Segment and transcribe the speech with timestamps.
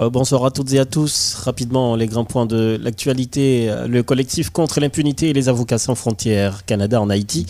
[0.00, 1.34] Euh, bonsoir à toutes et à tous.
[1.44, 3.70] Rapidement, les grands points de l'actualité.
[3.86, 7.44] Le collectif contre l'impunité et les avocats sans frontières Canada en Haïti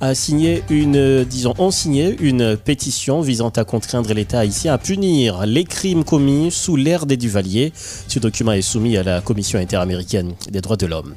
[0.00, 5.44] a signé une, disons, ont signé une pétition visant à contraindre l'État haïtien à punir
[5.44, 7.72] les crimes commis sous l'ère des Duvaliers.
[7.74, 11.14] Ce document est soumis à la Commission interaméricaine des droits de l'homme.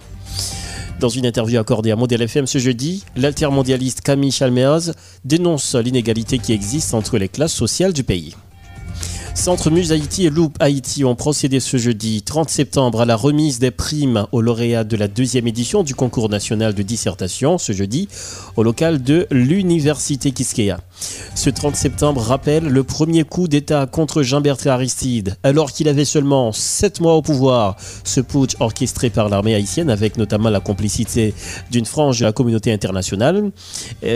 [1.00, 4.94] Dans une interview accordée à Model FM ce jeudi, l'altermondialiste Camille Chalmeaz
[5.26, 8.36] dénonce l'inégalité qui existe entre les classes sociales du pays.
[9.36, 13.60] Centre Muse Haïti et Loop Haïti ont procédé ce jeudi 30 septembre à la remise
[13.60, 18.08] des primes aux lauréats de la deuxième édition du concours national de dissertation ce jeudi
[18.56, 20.80] au local de l'Université Kiskeya.
[21.36, 26.52] Ce 30 septembre rappelle le premier coup d'État contre Jean-Bertrand Aristide, alors qu'il avait seulement
[26.52, 27.76] 7 mois au pouvoir.
[28.04, 31.36] Ce putsch orchestré par l'armée haïtienne avec notamment la complicité
[31.70, 33.52] d'une frange de la communauté internationale.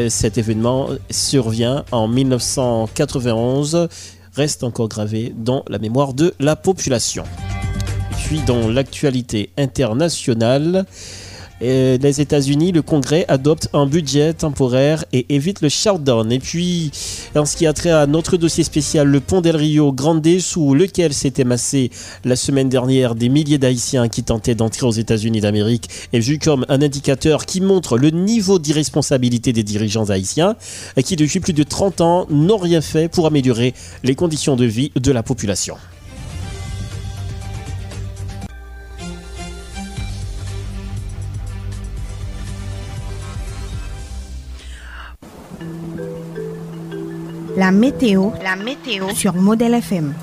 [0.08, 3.90] cet événement survient en 1991
[4.33, 7.23] reste encore gravé dans la mémoire de la population.
[8.25, 10.86] puis dans l'actualité internationale,
[11.61, 16.31] euh, les États-Unis, le Congrès adopte un budget temporaire et évite le shutdown.
[16.31, 16.91] Et puis,
[17.35, 20.73] en ce qui a trait à notre dossier spécial, le pont del Rio Grande, sous
[20.73, 21.91] lequel s'étaient massés
[22.25, 26.65] la semaine dernière des milliers d'Haïtiens qui tentaient d'entrer aux États-Unis d'Amérique, est vu comme
[26.69, 30.55] un indicateur qui montre le niveau d'irresponsabilité des dirigeants haïtiens,
[31.03, 34.91] qui depuis plus de 30 ans n'ont rien fait pour améliorer les conditions de vie
[34.95, 35.75] de la population.
[47.59, 50.13] La météo, la météo sur Modèle FM.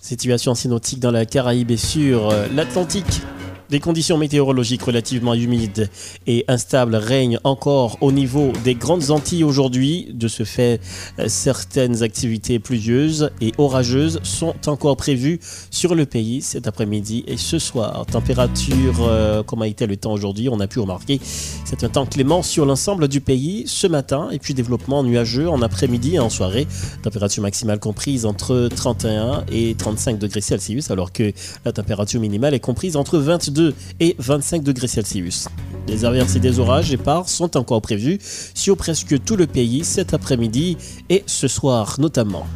[0.00, 3.22] Situation synoptique dans la Caraïbe et sur euh, l'Atlantique.
[3.70, 5.90] Des conditions météorologiques relativement humides
[6.26, 10.08] et instables règnent encore au niveau des grandes Antilles aujourd'hui.
[10.10, 10.80] De ce fait,
[11.18, 15.38] euh, certaines activités pluvieuses et orageuses sont encore prévues
[15.70, 18.06] sur le pays cet après-midi et ce soir.
[18.06, 21.20] Température, euh, comme a été le temps aujourd'hui, on a pu remarquer,
[21.66, 25.60] c'est un temps clément sur l'ensemble du pays ce matin et puis développement nuageux en
[25.60, 26.66] après-midi et en soirée.
[27.02, 31.32] Température maximale comprise entre 31 et 35 degrés Celsius alors que
[31.66, 33.57] la température minimale est comprise entre 22
[34.00, 35.48] et 25 degrés Celsius.
[35.86, 38.18] Des averses et des orages épars sont encore prévus
[38.54, 40.76] sur presque tout le pays cet après-midi
[41.08, 42.46] et ce soir notamment.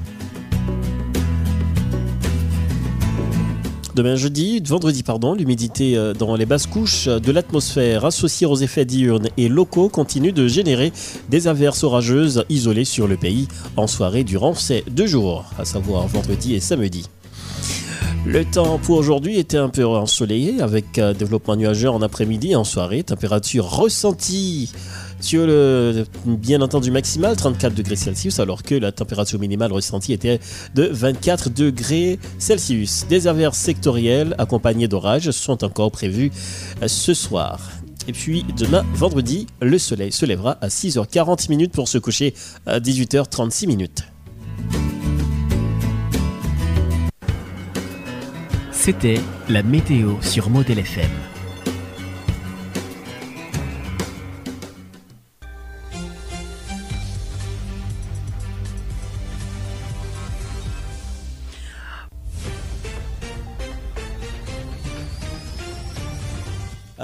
[3.94, 8.86] Demain jeudi, vendredi pardon, l'humidité euh, dans les basses couches de l'atmosphère associée aux effets
[8.86, 10.92] diurnes et locaux continue de générer
[11.28, 16.06] des averses orageuses isolées sur le pays en soirée durant ces deux jours, à savoir
[16.06, 17.06] vendredi et samedi.
[18.24, 22.62] Le temps pour aujourd'hui était un peu ensoleillé avec développement nuageux en après-midi et en
[22.62, 23.02] soirée.
[23.02, 24.72] Température ressentie
[25.20, 30.38] sur le bien entendu maximal 34 degrés Celsius alors que la température minimale ressentie était
[30.76, 33.06] de 24 degrés Celsius.
[33.08, 36.30] Des averses sectorielles accompagnées d'orages sont encore prévues
[36.86, 37.72] ce soir.
[38.06, 42.34] Et puis demain, vendredi, le soleil se lèvera à 6h40 minutes pour se coucher
[42.66, 44.04] à 18h36 minutes.
[48.84, 51.31] C'était la météo sur Model FM.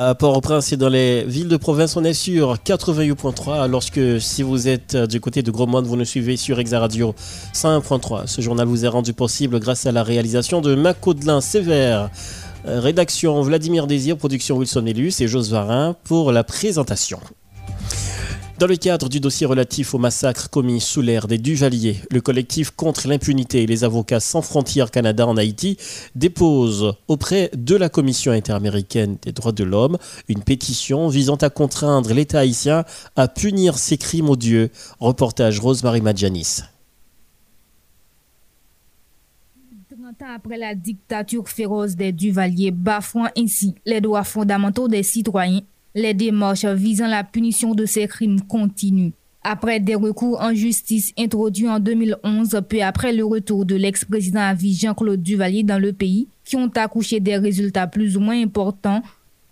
[0.00, 3.68] À Port-au-Prince et dans les villes de province, on est sur 88.3.
[3.68, 7.16] Lorsque, si vous êtes euh, du côté de Grosmont, vous nous suivez sur Exaradio
[7.52, 8.28] 101.3.
[8.28, 12.10] Ce journal vous est rendu possible grâce à la réalisation de Macaudelin Sévère.
[12.68, 17.18] Euh, rédaction Vladimir Désir, production Wilson Elus et Jos Varin pour la présentation.
[18.58, 22.72] Dans le cadre du dossier relatif au massacre commis sous l'ère des Duvaliers, le collectif
[22.72, 25.76] contre l'impunité et les avocats sans frontières Canada en Haïti
[26.16, 29.96] dépose auprès de la Commission interaméricaine des droits de l'homme
[30.26, 32.84] une pétition visant à contraindre l'État haïtien
[33.14, 34.70] à punir ses crimes odieux.
[34.98, 36.62] Reportage Rosemary Madjanis.
[40.34, 45.60] après la dictature féroce des Duvaliers, bafouant ainsi les droits fondamentaux des citoyens,
[45.98, 49.12] les démarches visant la punition de ces crimes continuent.
[49.42, 54.54] Après des recours en justice introduits en 2011, peu après le retour de l'ex-président à
[54.54, 59.02] vie Jean-Claude Duvalier dans le pays, qui ont accouché des résultats plus ou moins importants,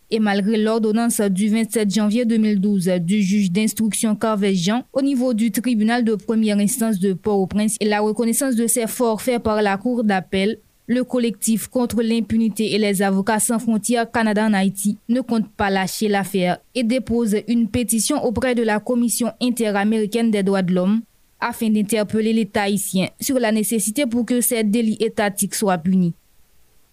[0.09, 5.51] Et malgré l'ordonnance du 27 janvier 2012 du juge d'instruction Carvet Jean au niveau du
[5.51, 10.05] tribunal de première instance de Port-au-Prince et la reconnaissance de ses forfaits par la cour
[10.05, 15.51] d'appel, le collectif contre l'impunité et les avocats sans frontières Canada en Haïti ne compte
[15.51, 20.75] pas lâcher l'affaire et dépose une pétition auprès de la Commission interaméricaine des droits de
[20.75, 21.03] l'homme
[21.41, 26.15] afin d'interpeller l'État haïtien sur la nécessité pour que ces délits étatiques soient punis.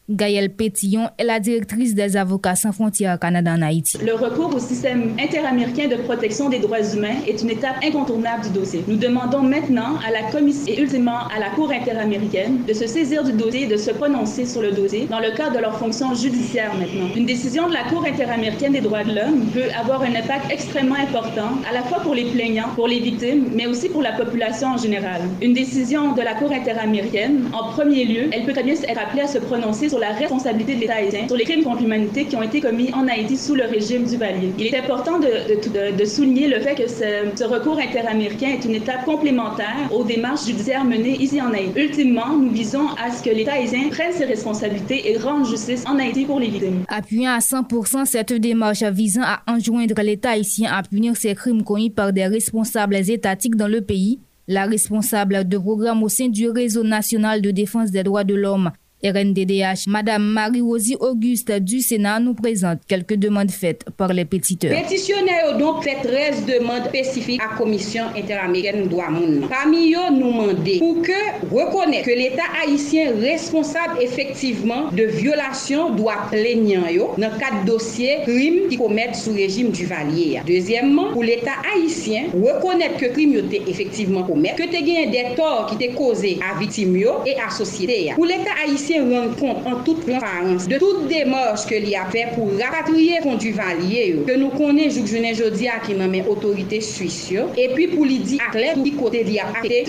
[0.10, 3.98] Gaëlle Pétillon est la directrice des Avocats sans frontières Canada en Haïti.
[4.06, 8.50] Le recours au système interaméricain de protection des droits humains est une étape incontournable du
[8.50, 8.84] dossier.
[8.90, 13.24] Nous demandons maintenant à la Commission et ultimement à la Cour interaméricaine de se saisir
[13.24, 16.14] du dossier et de se prononcer sur le dossier dans le cadre de leur fonction
[16.14, 17.08] judiciaire maintenant.
[17.16, 20.96] Une décision de la Cour interaméricaine des droits de l'homme peut avoir un impact extrêmement
[20.96, 24.68] important, à la fois pour les plaignants, pour les victimes, mais aussi pour la population
[24.68, 25.22] en général.
[25.42, 29.22] Une décision de la Cour interaméricaine, en premier lieu, elle peut très bien être appelée
[29.22, 32.36] à se prononcer sur la responsabilité de l'État haïtien sur les crimes contre l'humanité qui
[32.36, 34.52] ont été commis en Haïti sous le régime du Valier.
[34.58, 39.76] Il est important de, souligner le fait que ce, recours interaméricain est une étape complémentaire
[39.92, 41.80] aux démarches judiciaires menées ici en Haïti.
[41.80, 46.00] Ultimement, nous visons à ce que l'État haïtien prenne ses responsabilités et rende justice en
[46.00, 46.86] Haïti pour les victimes.
[46.88, 51.92] Appuyant à 100% cette démarche visant à enjoindre l'État haïtien à punir ces crimes commis
[51.92, 54.18] par des responsables étatiques dans le pays,
[54.48, 58.72] la responsable de programme au sein du Réseau national de défense des droits de l'homme,
[59.06, 64.72] RNDDH, Madame Marie-Rosie Auguste du Sénat nous présente quelques demandes faites par les pétiteurs.
[64.72, 69.50] Pétitionnaires ont donc fait 13 demandes spécifiques à la Commission interaméricaine droits monde.
[69.50, 76.28] Parmi eux, nous demandons pour que reconnaître que l'État haïtien responsable effectivement de violations doit
[76.32, 76.84] plaignant
[77.18, 80.40] dans quatre dossiers crimes qui commettent sous régime du Valier.
[80.48, 85.66] Deuxièmement, pour l'État haïtien reconnaître que crime été effectivement commis, que tu gagné des torts
[85.68, 88.12] qui étaient causés à victimes et à société.
[88.16, 92.28] Pour l'État haïtien rendre compte en toute transparence de toute démarche que l'y a fait
[92.36, 97.70] pour rapatrier du Valier que nous connaissons journée jeudi à qui nommé autorité suisse et
[97.74, 99.84] puis pour lui dire à clair qui côté l'y a fait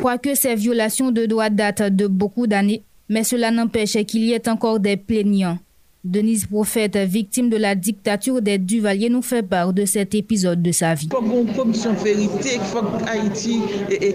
[0.00, 4.48] Quoique ces violations de droits datent de beaucoup d'années, mais cela n'empêche qu'il y ait
[4.48, 5.58] encore des plaignants.
[6.04, 10.70] Denise Prophète, victime de la dictature des Duvaliers, nous fait part de cet épisode de
[10.70, 11.08] sa vie.
[11.10, 11.20] Faut
[11.60, 13.60] commission de vérité, il faut que Haïti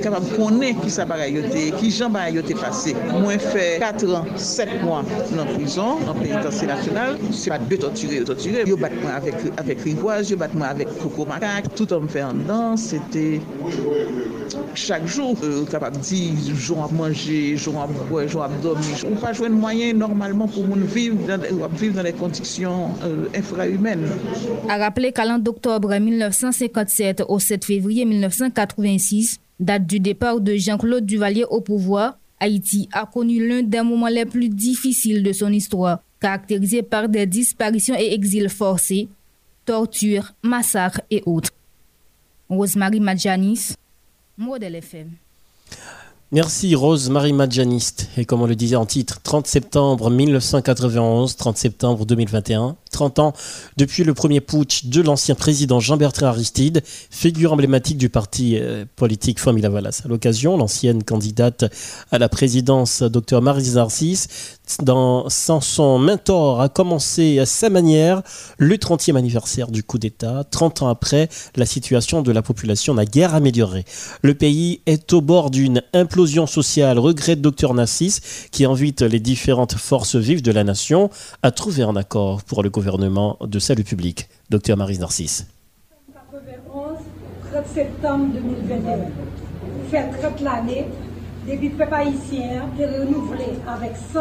[0.01, 1.15] capable de connaître qui ça va
[1.77, 2.21] qui Jean va
[2.61, 2.95] passé.
[3.11, 5.03] Moi, fait 4 ans, 7 mois
[5.35, 7.17] la prison, la pénitentiaire nationale.
[7.31, 8.63] C'est pas deux torturés, torturés.
[8.65, 11.75] Je battre avec, avec Rivoise, je battre avec Coco Macaque.
[11.75, 13.41] Tout homme fait en dedans, c'était
[14.73, 18.95] chaque jour, euh, capable de dire, jour à manger, jour à boire, jour à dormir.
[19.05, 24.07] On pas jouer de moyens normalement pour vivre dans, vivre dans des conditions euh, infrahumaines.
[24.69, 31.05] A rappeler qu'à l'an d'octobre 1957 au 7 février 1986, date du départ de Jean-Claude
[31.05, 35.99] Duvalier au pouvoir, Haïti a connu l'un des moments les plus difficiles de son histoire,
[36.19, 39.07] caractérisé par des disparitions et exils forcés,
[39.65, 41.51] tortures, massacres et autres.
[42.49, 43.75] Rosemary Madjanis,
[44.37, 45.11] Modèle FM.
[46.33, 48.09] Merci Rose Marie Madjaniste.
[48.17, 53.33] Et comme on le disait en titre, 30 septembre 1991, 30 septembre 2021, 30 ans
[53.77, 56.81] depuis le premier putsch de l'ancien président Jean-Bertrand Aristide,
[57.11, 60.01] figure emblématique du parti euh, politique Famille Valas.
[60.05, 61.65] À l'occasion, l'ancienne candidate
[62.09, 68.21] à la présidence, Dr Marie Narcisse, dans, sans son mentor, a commencé à sa manière
[68.57, 70.43] le 30e anniversaire du coup d'État.
[70.49, 73.85] 30 ans après, la situation de la population n'a guère amélioré.
[74.21, 79.75] Le pays est au bord d'une implosion sociale, regrette Dr Narcisse, qui invite les différentes
[79.75, 81.09] forces vives de la nation
[81.41, 84.29] à trouver un accord pour le gouvernement de salut public.
[84.49, 85.45] Dr Marie Narcisse.
[86.13, 86.97] 91,
[87.51, 88.97] 30 septembre 2021.
[89.91, 90.87] Fait 30 l'année
[91.47, 94.19] depuis le peuple haïtien est renouvelé avec 100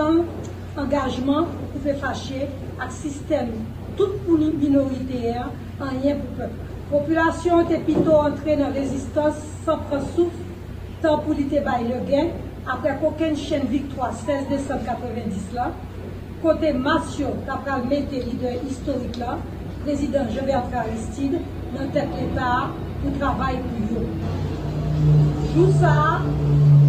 [0.76, 2.49] engagements pour faire fâcher
[2.81, 3.49] avec le système
[3.97, 5.50] tout minoritaire
[5.81, 6.55] en rien pour le peuple.
[6.91, 10.05] La population était plutôt entrée dans résistance sans prendre
[11.00, 12.29] tant pour lutter le gain,
[12.71, 15.73] après qu'aucune chaîne victoire 16 décembre 90 là,
[16.43, 19.38] côté Massio, d'après le leader historique là,
[19.85, 21.38] président Jean-Bertrand Aristide,
[21.75, 22.69] dans tête l'État
[23.02, 24.07] pour travailler pour eux.
[25.55, 26.21] Tout ça,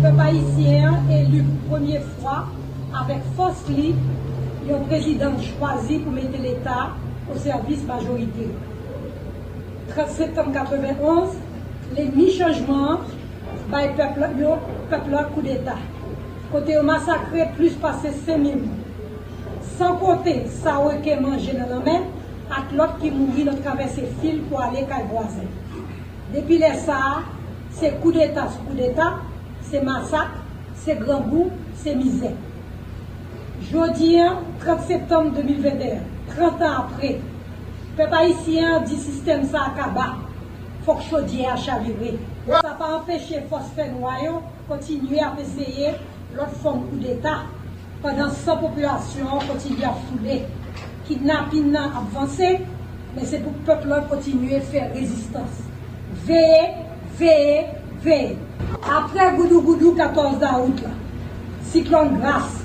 [0.04, 2.48] peuple haïtien élu pour première fois
[2.94, 4.00] avec force libre,
[4.70, 6.90] un président choisi pour mettre l'État
[7.34, 8.50] au service majorité.
[9.96, 11.30] 30 septembre 1991,
[11.96, 13.00] les mi-changements,
[13.72, 14.48] le peuple, le
[14.90, 15.78] peuple coup d'État.
[16.52, 18.58] Côté massacré, plus passé 5 000
[19.78, 24.42] sans compter ça qui mangé dans la main, et l'autre qui mourit dans traverser fil
[24.42, 25.48] pour aller à voisin.
[26.36, 27.22] Depuis les ça,
[27.72, 29.14] c'est coup d'État coup d'État,
[29.74, 30.38] c'est massacre,
[30.75, 32.30] c'est grand goût, c'est misère.
[33.72, 34.20] Jeudi
[34.60, 37.20] 30 septembre 2021, 30 ans après
[37.98, 40.18] Peuple haïtien dit système ça akaba.
[40.86, 42.20] Faut que chaudier à chavirer.
[42.48, 45.94] Ça pas empêcher phosphène noyau continuer à essayer
[46.36, 47.46] l'autre forme coup d'État.
[48.03, 50.44] Pendant sa population continue à fouler.
[51.08, 52.60] Kidnapping a avancé,
[53.15, 55.63] mais c'est pour le peuple continue à faire résistance.
[58.84, 60.94] Apre goudou goudou 14 aout la,
[61.72, 62.60] siklon gras,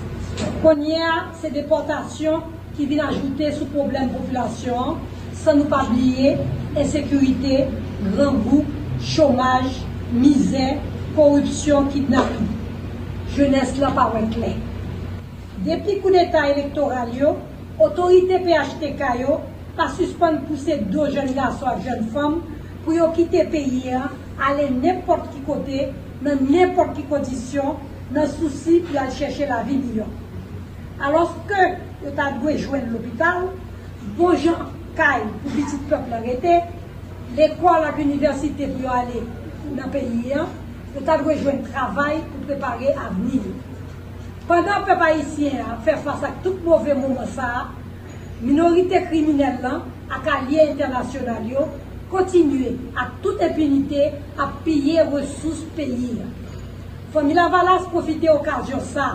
[0.63, 2.45] konye se deportasyon
[2.77, 4.99] ki vin ajoute sou problem populasyon,
[5.39, 6.37] san nou pa bliye,
[6.79, 7.67] ensekurite,
[8.11, 8.69] gran goup,
[9.15, 9.81] chomaj,
[10.13, 10.77] mizè,
[11.17, 12.51] korupsyon, kidnapin.
[13.35, 14.55] Jeunesse la pa wèk lè.
[15.67, 17.37] Depi kou d'Etat elektoral yo,
[17.83, 19.41] otorite PHTK yo,
[19.79, 22.41] pa suspon pousse do jen gaso ak jen fom
[22.85, 25.89] pou yo kite peyi ya ale nepot ki kote,
[26.23, 27.79] nan nepot ki kondisyon,
[28.15, 30.11] nan souci pou al chèche la vi milyon.
[31.05, 31.65] Aloske
[32.03, 33.51] yo ta dwe jwen l'opital,
[34.19, 34.69] bon jan
[34.99, 36.61] kay pou bitit pep nan rete,
[37.37, 39.25] l'ekol ak universite pou yo ale
[39.77, 40.49] nan peyi an,
[40.95, 43.43] yo ta dwe jwen travay pou prepare avni.
[44.49, 47.69] Pendan pep haisyen a fè fasa k tout mouve mouman sa,
[48.41, 51.69] minorite kriminelle lan ak alye internasyonal yo,
[52.13, 56.17] kontinue ak tout impunite ap piye resous peyi.
[57.13, 59.09] Fomi Lavalas profite okasyon sa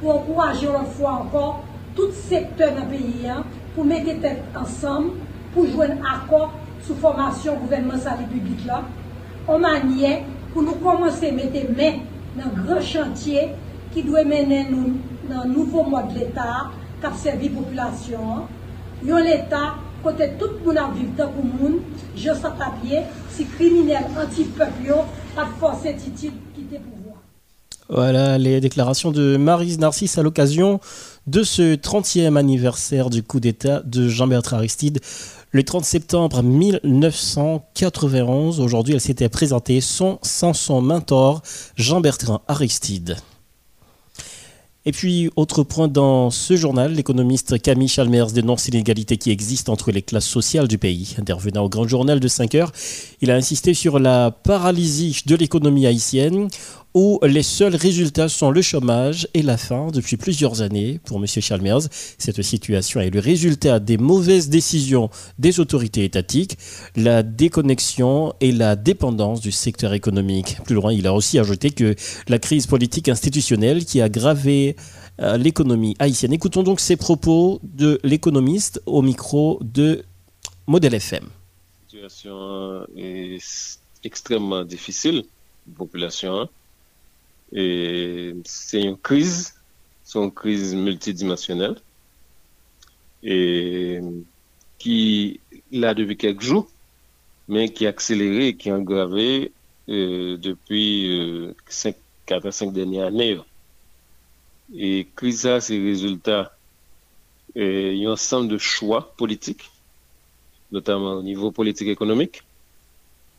[0.00, 1.62] pou ankouaje an fwa ankon
[1.96, 5.14] tout sektor nan peyi an pou mette tek ansam
[5.54, 6.52] pou jwen akon
[6.84, 8.82] sou formasyon gouvernement sali publik la.
[9.48, 10.20] On manye
[10.52, 12.02] pou nou komanse mette men
[12.36, 13.50] nan gran chantye
[13.94, 14.94] ki dwe menen nou
[15.30, 18.44] nan nouvo mod l'Etat kap servi populasyon.
[19.06, 19.85] Yon l'Etat
[22.16, 22.30] je
[23.34, 23.44] si
[24.16, 24.94] anti-peuple,
[26.78, 27.16] pouvoir.
[27.88, 30.80] Voilà les déclarations de Marise Narcisse à l'occasion
[31.26, 35.00] de ce 30e anniversaire du coup d'État de Jean-Bertrand Aristide.
[35.52, 41.42] Le 30 septembre 1991, aujourd'hui, elle s'était présentée sans son mentor
[41.76, 43.16] Jean-Bertrand Aristide.
[44.88, 49.90] Et puis, autre point dans ce journal, l'économiste Camille Chalmers dénonce l'inégalité qui existe entre
[49.90, 51.16] les classes sociales du pays.
[51.18, 52.70] Intervenant au grand journal de 5 heures,
[53.20, 56.46] il a insisté sur la paralysie de l'économie haïtienne
[56.96, 60.98] où les seuls résultats sont le chômage et la faim depuis plusieurs années.
[61.04, 61.26] Pour M.
[61.26, 61.82] Chalmers,
[62.16, 66.56] cette situation est le résultat des mauvaises décisions des autorités étatiques,
[66.96, 70.56] la déconnexion et la dépendance du secteur économique.
[70.64, 71.94] Plus loin, il a aussi ajouté que
[72.28, 74.74] la crise politique institutionnelle qui a gravé
[75.20, 76.32] euh, l'économie haïtienne.
[76.32, 80.02] Écoutons donc ces propos de l'économiste au micro de
[80.66, 81.24] Modèle FM.
[81.24, 83.38] La situation est
[84.02, 85.24] extrêmement difficile,
[85.76, 86.48] population hein.
[87.52, 89.54] C'est une crise,
[90.04, 91.76] c'est une crise multidimensionnelle
[93.22, 94.00] et
[94.78, 95.40] qui,
[95.72, 96.68] là, depuis quelques jours,
[97.48, 99.52] mais qui a accéléré qui a aggravé
[99.88, 101.54] euh, depuis
[102.26, 103.38] 4 à 5 dernières années.
[104.74, 106.56] Et crise ça, c'est résultat
[107.56, 109.70] euh, d'un ensemble de choix politiques,
[110.72, 112.42] notamment au niveau politique économique,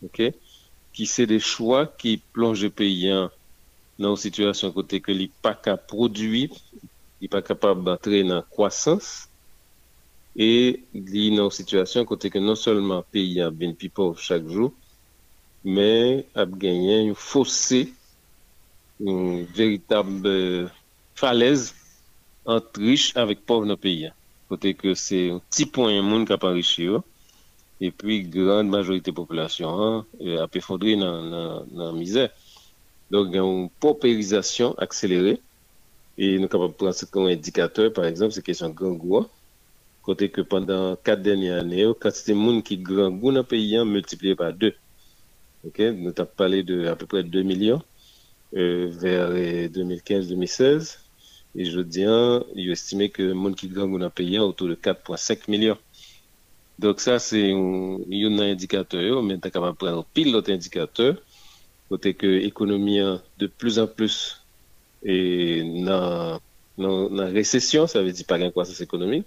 [0.04, 0.22] ok,
[0.94, 3.30] qui c'est des choix qui plongent le pays en
[3.98, 6.46] nan situasyon kote ke li pa ka produi,
[7.18, 9.28] li pa kapab batre nan kwasans,
[10.38, 14.70] e li nan situasyon kote ke non solman peyi an ben pi pov chak jou,
[15.66, 17.88] men ap genyen yon fose,
[19.02, 20.70] yon veritab euh,
[21.18, 21.74] falez
[22.46, 24.18] ant riche avik pov nan peyi an.
[24.48, 27.02] Kote ke se yon ti pon yon moun kap an riche yo,
[27.82, 32.30] e pi grande majorite populasyon an, e ap efondre nan, nan, nan mizè.
[33.12, 35.40] Donc, il y a une paupérisation accélérée.
[36.18, 39.30] Et nous sommes de prendre comme indicateur, par exemple, c'est question de grand
[40.02, 43.44] Côté que pendant quatre dernières années, quand c'était le monde qui grand goût dans le
[43.44, 44.74] pays, hein, multiplié par deux.
[45.66, 47.82] Ok, nous avons parlé de à peu près 2 millions
[48.56, 50.98] euh, vers 2015-2016.
[51.56, 54.40] Et je dis, hein, il estimé que le monde qui grand goût dans le pays,
[54.40, 55.78] autour de 4,5 millions.
[56.80, 61.18] Donc ça, c'est un, un indicateur, mais nous sommes capables de prendre pile d'autres indicateurs
[61.90, 63.00] côté que l'économie
[63.38, 64.44] de plus en plus.
[65.04, 66.40] Est dans
[66.78, 69.26] la récession, ça veut dire pas une croissance économique,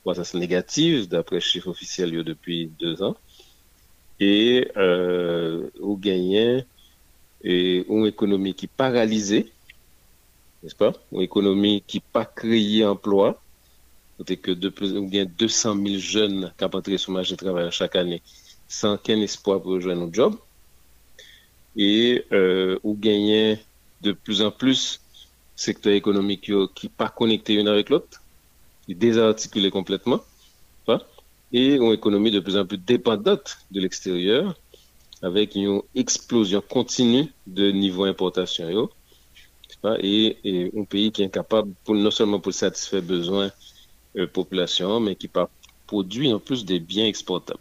[0.00, 3.16] croissance négative d'après chiffre officiel depuis deux ans,
[4.20, 6.62] et euh, au gagnant
[7.44, 9.52] et une économie qui paralysée,
[10.62, 13.40] n'est-ce pas, une économie qui pas créé emploi,
[14.16, 17.36] côté que de plus, ou bien 200 000 jeunes qui ont sur le marché de
[17.36, 18.22] travail chaque année
[18.68, 20.36] sans aucun espoir pour rejoindre un job
[21.76, 23.58] et euh, ou gagner
[24.02, 25.00] de plus en plus
[25.56, 28.22] secteur économique qui pas connecté une avec l'autre,
[28.86, 30.20] qui désarticulé complètement,
[30.86, 31.00] pas?
[31.52, 34.56] et une économie de plus en plus dépendante de l'extérieur,
[35.22, 38.88] avec une explosion continue de niveau importation.
[40.00, 43.50] Et, et, un pays qui est incapable, non seulement pour satisfaire besoins
[44.14, 45.28] de euh, population, mais qui
[45.86, 47.60] produit en plus des biens exportables.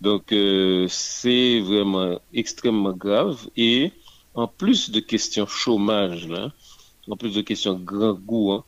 [0.00, 3.48] Donc, euh, c'est vraiment extrêmement grave.
[3.56, 3.92] Et
[4.34, 6.52] en plus de questions chômage, là,
[7.08, 8.64] en plus de questions grand goût, hein,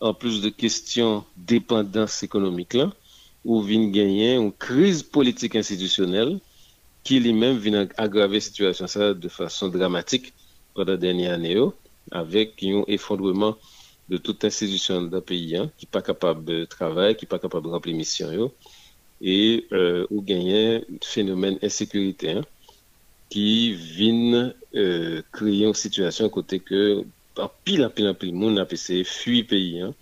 [0.00, 2.92] en plus de questions dépendance économique, là,
[3.44, 6.38] où vient gagner une crise politique institutionnelle
[7.02, 10.32] qui lui-même vient aggraver la situation ça de façon dramatique
[10.74, 11.56] pendant la dernière année,
[12.10, 13.56] avec un effondrement
[14.08, 17.38] de toute institution d'un pays hein, qui n'est pas capable de travailler, qui n'est pas
[17.38, 18.50] capable de remplir mission,
[19.20, 22.42] et euh, où gagner phénomène insécurité hein,
[23.30, 27.04] qui vient euh, créer une situation côté que
[27.38, 29.94] en pile en pile en pile monde a essayé fuir pays hein,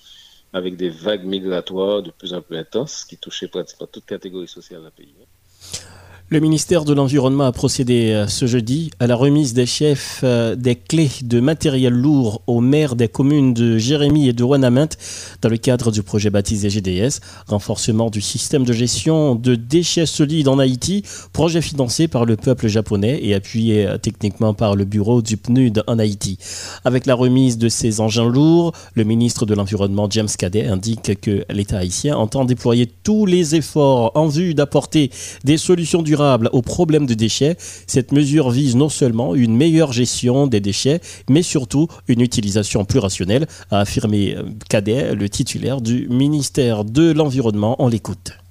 [0.52, 4.80] avec des vagues migratoires de plus en plus intenses qui touchaient pratiquement toute catégorie sociale
[4.80, 5.14] dans le pays.
[6.34, 10.56] Le ministère de l'Environnement a procédé euh, ce jeudi à la remise des chefs euh,
[10.56, 14.88] des clés de matériel lourd aux maires des communes de Jérémy et de Wanamint
[15.42, 20.48] dans le cadre du projet baptisé GDS, renforcement du système de gestion de déchets solides
[20.48, 25.22] en Haïti, projet financé par le peuple japonais et appuyé euh, techniquement par le bureau
[25.22, 26.38] du PNUD en Haïti.
[26.84, 31.44] Avec la remise de ces engins lourds, le ministre de l'Environnement James Cadet indique que
[31.48, 35.12] l'État haïtien entend déployer tous les efforts en vue d'apporter
[35.44, 39.92] des solutions du durable aux problèmes de déchets, cette mesure vise non seulement une meilleure
[39.92, 44.36] gestion des déchets, mais surtout une utilisation plus rationnelle, a affirmé
[44.68, 47.76] Cadet, le titulaire du ministère de l'Environnement.
[47.78, 48.43] On l'écoute.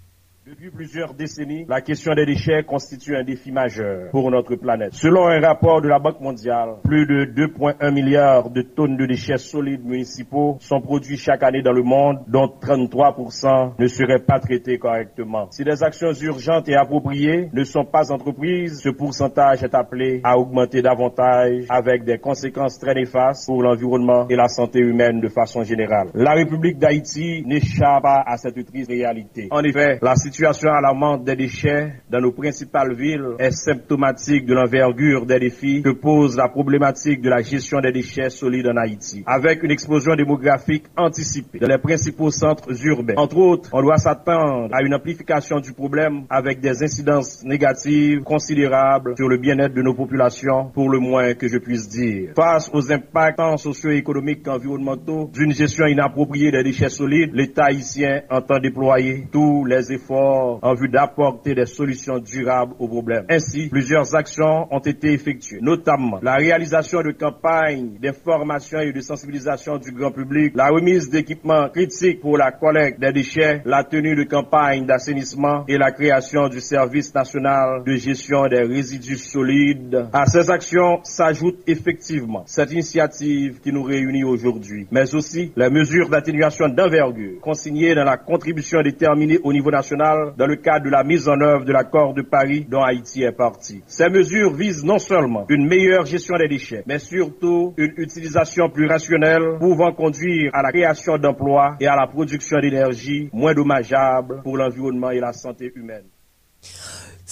[0.53, 4.93] Depuis plusieurs décennies, la question des déchets constitue un défi majeur pour notre planète.
[4.93, 9.39] Selon un rapport de la Banque mondiale, plus de 2,1 milliards de tonnes de déchets
[9.39, 14.77] solides municipaux sont produits chaque année dans le monde, dont 33% ne seraient pas traités
[14.77, 15.47] correctement.
[15.49, 20.37] Si des actions urgentes et appropriées ne sont pas entreprises, ce pourcentage est appelé à
[20.37, 25.63] augmenter davantage avec des conséquences très néfastes pour l'environnement et la santé humaine de façon
[25.63, 26.09] générale.
[26.13, 29.47] La République d'Haïti n'échappe pas à cette triste réalité.
[29.49, 34.53] En effet, la situation situation alarmante des déchets dans nos principales villes est symptomatique de
[34.53, 39.23] l'envergure des défis que pose la problématique de la gestion des déchets solides en Haïti.
[39.25, 43.13] Avec une explosion démographique anticipée dans les principaux centres urbains.
[43.15, 49.15] Entre autres, on doit s'attendre à une amplification du problème avec des incidences négatives considérables
[49.15, 52.33] sur le bien-être de nos populations, pour le moins que je puisse dire.
[52.35, 59.27] Face aux impacts socio-économiques qu'environnementaux d'une gestion inappropriée des déchets solides, l'État haïtien entend déployer
[59.31, 63.25] tous les efforts en vue d'apporter des solutions durables aux problèmes.
[63.29, 69.77] Ainsi, plusieurs actions ont été effectuées, notamment la réalisation de campagnes d'information et de sensibilisation
[69.77, 74.23] du grand public, la remise d'équipements critiques pour la collecte des déchets, la tenue de
[74.23, 80.07] campagnes d'assainissement et la création du service national de gestion des résidus solides.
[80.13, 86.09] À ces actions s'ajoute effectivement cette initiative qui nous réunit aujourd'hui, mais aussi les mesures
[86.09, 91.03] d'atténuation d'envergure consignées dans la contribution déterminée au niveau national dans le cadre de la
[91.03, 93.81] mise en œuvre de l'accord de Paris dont Haïti est parti.
[93.85, 98.87] Ces mesures visent non seulement une meilleure gestion des déchets, mais surtout une utilisation plus
[98.87, 104.57] rationnelle pouvant conduire à la création d'emplois et à la production d'énergie moins dommageable pour
[104.57, 106.05] l'environnement et la santé humaine.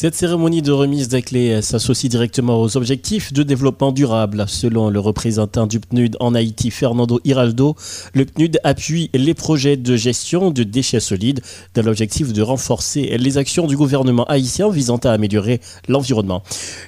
[0.01, 4.45] Cette cérémonie de remise des clés s'associe directement aux objectifs de développement durable.
[4.47, 7.75] Selon le représentant du PNUD en Haïti, Fernando Hiraldo,
[8.15, 11.41] le PNUD appuie les projets de gestion de déchets solides
[11.75, 16.41] dans l'objectif de renforcer les actions du gouvernement haïtien visant à améliorer l'environnement.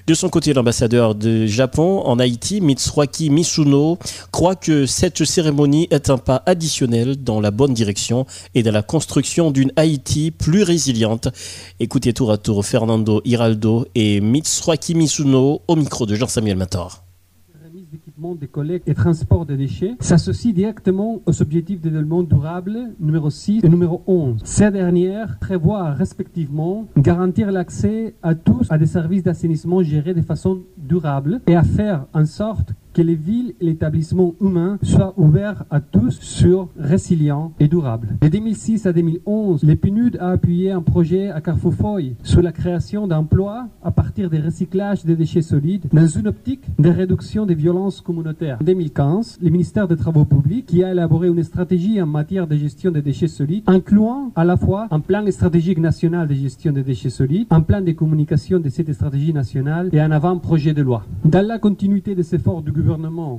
[0.07, 3.99] De son côté, l'ambassadeur de Japon en Haïti, Mitsuaki Misuno,
[4.31, 8.81] croit que cette cérémonie est un pas additionnel dans la bonne direction et dans la
[8.81, 11.27] construction d'une Haïti plus résiliente.
[11.79, 17.03] Écoutez tour à tour Fernando Fernando Hiraldo et Mitsuaki Misuno au micro de Jean-Samuel Mator
[17.91, 23.29] d'équipement de collecte et transport des déchets s'associe directement aux objectifs de développement durable numéro
[23.29, 24.41] 6 et numéro 11.
[24.43, 30.61] Ces dernières prévoient respectivement garantir l'accès à tous à des services d'assainissement gérés de façon
[30.77, 35.81] durable et à faire en sorte que les villes et l'établissement humain soient ouverts à
[35.81, 38.15] tous sur résilient et durable.
[38.21, 39.79] De 2006 à 2011, les
[40.19, 45.15] a appuyé un projet à Carrefour-Foy sur la création d'emplois à partir des recyclages des
[45.15, 48.57] déchets solides dans une optique de réduction des violences communautaires.
[48.61, 52.55] En 2015, le ministère des Travaux publics qui a élaboré une stratégie en matière de
[52.55, 56.83] gestion des déchets solides, incluant à la fois un plan stratégique national de gestion des
[56.83, 61.05] déchets solides, un plan de communication de cette stratégie nationale et un avant-projet de loi.
[61.25, 62.82] Dans la continuité de ces efforts du gouvernement,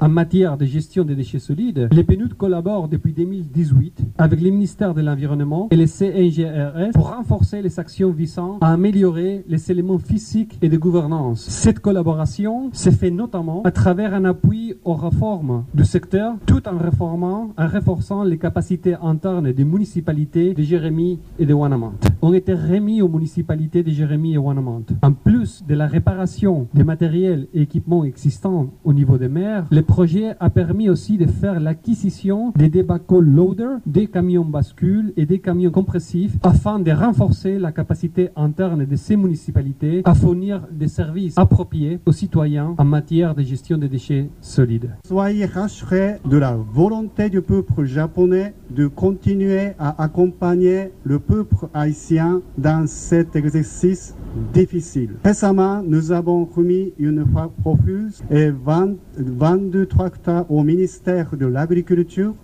[0.00, 4.94] en matière de gestion des déchets solides, les PNUD collaborent depuis 2018 avec le ministère
[4.94, 10.58] de l'Environnement et les CNGRS pour renforcer les actions visant à améliorer les éléments physiques
[10.62, 11.42] et de gouvernance.
[11.42, 16.78] Cette collaboration se fait notamment à travers un appui aux réformes du secteur tout en
[16.78, 21.94] réformant, en renforçant les capacités internes des municipalités de Jérémy et de Wanamant.
[22.22, 24.82] Ont été remis aux municipalités de Jérémy et Wanamant.
[25.02, 30.34] En plus de la réparation des matériels et équipements existants au niveau des le projet
[30.40, 35.70] a permis aussi de faire l'acquisition des débacles loaders, des camions bascules et des camions
[35.70, 41.98] compressifs afin de renforcer la capacité interne de ces municipalités à fournir des services appropriés
[42.06, 44.90] aux citoyens en matière de gestion des déchets solides.
[45.06, 52.42] Soyez rassurés de la volonté du peuple japonais de continuer à accompagner le peuple haïtien
[52.58, 54.14] dans cet exercice
[54.52, 55.10] difficile.
[55.24, 57.24] Récemment, nous avons remis une
[57.62, 58.94] profuse et 20
[59.30, 62.34] 22 tracteurs au ministère de l'Agriculture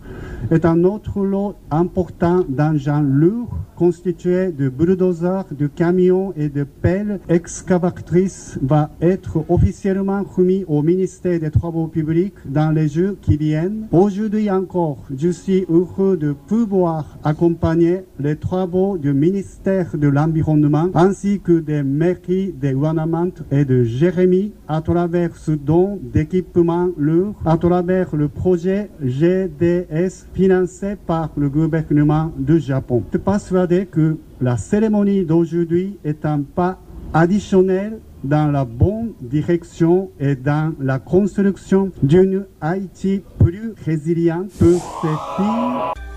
[0.51, 7.19] est un autre lot important d'engins lourds constitué de bulldozers, de camions et de pelles
[7.31, 13.87] excavatrices va être officiellement remis au ministère des Travaux publics dans les jours qui viennent.
[13.91, 21.41] Aujourd'hui encore, je suis heureux de pouvoir accompagner les travaux du ministère de l'Environnement ainsi
[21.41, 25.99] que des mairies de Wanamant et de Jérémy à travers ce don
[27.45, 33.03] à travers le projet GDS financé par le gouvernement du Japon.
[33.07, 36.79] Je suis persuadé que la cérémonie d'aujourd'hui est un pas
[37.13, 45.09] additionnel dans la bonne direction et dans la construction d'une Haïti plus résiliente pour ses
[45.37, 46.10] filles.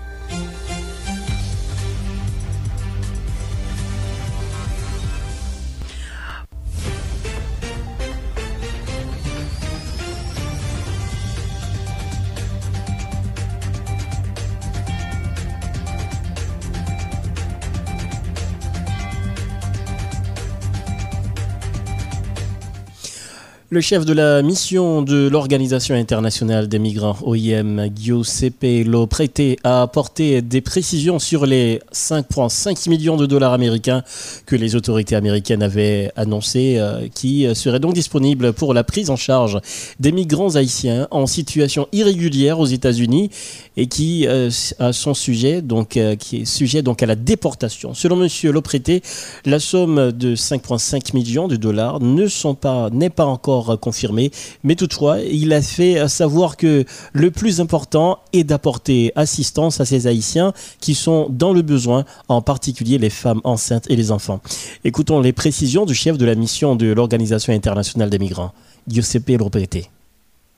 [23.74, 30.42] Le chef de la mission de l'Organisation internationale des migrants OIM, Giuseppe Loprete, a apporté
[30.42, 34.04] des précisions sur les 5,5 millions de dollars américains
[34.46, 39.16] que les autorités américaines avaient annoncés, euh, qui seraient donc disponibles pour la prise en
[39.16, 39.58] charge
[39.98, 43.30] des migrants haïtiens en situation irrégulière aux États-Unis
[43.76, 47.92] et qui euh, a son sujet donc euh, qui est sujet donc à la déportation.
[47.92, 49.02] Selon Monsieur Loprete,
[49.44, 54.30] la somme de 5,5 millions de dollars ne sont pas n'est pas encore confirmée,
[54.62, 60.06] mais toutefois, il a fait savoir que le plus important est d'apporter assistance à ces
[60.06, 64.40] Haïtiens qui sont dans le besoin, en particulier les femmes enceintes et les enfants.
[64.84, 68.52] Écoutons les précisions du chef de la mission de l'Organisation internationale des migrants,
[68.88, 69.90] Giuseppe Loprete.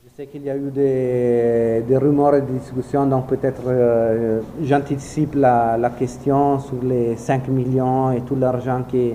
[0.03, 4.41] Je sais qu'il y a eu des, des, rumeurs et des discussions, donc peut-être euh,
[4.63, 9.11] j'anticipe la, la, question sur les 5 millions et tout l'argent que,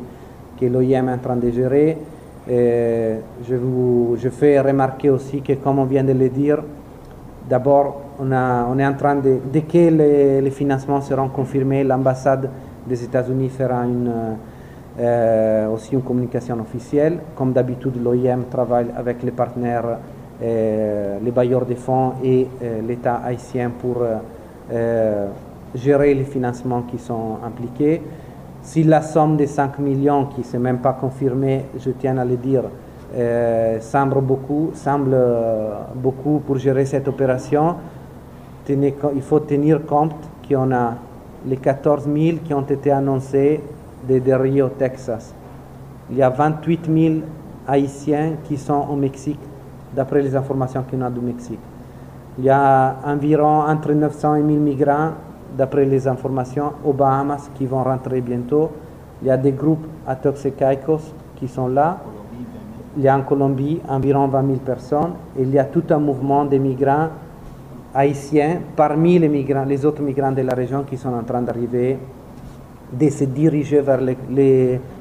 [0.61, 1.99] que l'OIM est en train de gérer.
[2.49, 6.63] Je, vous, je fais remarquer aussi que, comme on vient de le dire,
[7.49, 12.49] d'abord, on, on, est en train de, dès que les, financements seront confirmés, l'ambassade
[12.87, 14.11] des États-Unis fera une,
[14.99, 17.19] euh, aussi une communication officielle.
[17.35, 19.99] Comme d'habitude, l'OIM travaille avec les partenaires
[20.43, 24.05] euh, les bailleurs de fonds et euh, l'État haïtien pour
[25.75, 28.03] gérer les financements qui sont impliqués.
[28.63, 32.25] Si la somme de 5 millions, qui ne s'est même pas confirmée, je tiens à
[32.25, 32.63] le dire,
[33.81, 35.17] semble beaucoup, semble
[35.97, 37.75] beaucoup pour gérer cette opération,
[38.69, 40.15] il faut tenir compte
[40.49, 40.95] qu'on a
[41.45, 43.61] les 14 000 qui ont été annoncés
[44.09, 45.35] de Rio, Texas.
[46.11, 47.15] Il y a 28 000
[47.67, 49.41] Haïtiens qui sont au Mexique
[49.95, 51.61] d'après les informations qu'on a du Mexique.
[52.39, 55.11] Il y a environ entre 900 et 1000 migrants,
[55.57, 58.71] d'après les informations, aux Bahamas qui vont rentrer bientôt.
[59.21, 61.99] Il y a des groupes à Turks et Caicos qui sont là.
[62.97, 65.13] Il y a en Colombie environ 20 000 personnes.
[65.39, 67.09] Et il y a tout un mouvement de migrants
[67.95, 71.99] haïtiens parmi les, migrants, les autres migrants de la région qui sont en train d'arriver,
[72.93, 74.01] de se diriger vers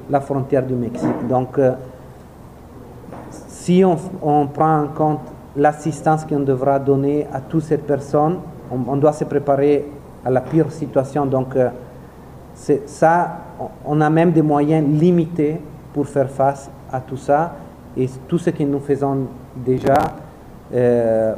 [0.09, 1.27] la frontière du Mexique.
[1.27, 1.73] Donc, euh,
[3.47, 5.19] si on, prend en compte
[5.55, 8.37] l'assistance qu'on devra donner à toutes ces personnes,
[8.71, 9.85] on, on, doit se préparer
[10.23, 11.25] à la pire situation.
[11.25, 11.69] Donc, euh,
[12.86, 13.38] ça,
[13.86, 15.60] on a même des moyens limités
[15.93, 17.53] pour faire face à tout ça.
[17.97, 19.95] Et tout ce que nous faisons déjà
[20.73, 21.34] euh,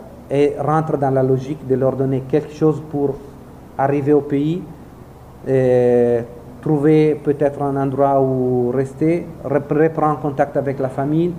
[0.60, 3.16] rentre dans la logique de leur donner quelque chose pour
[3.78, 4.62] arriver au pays,
[5.48, 6.20] et
[6.62, 11.34] trouver peut-être un endroit où rester, reprendre contact avec la famille,